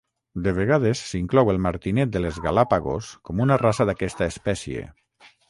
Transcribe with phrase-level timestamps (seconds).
[0.45, 4.89] De vegades s'inclou el martinet de les Galápagos com una raça d'aquesta espècie.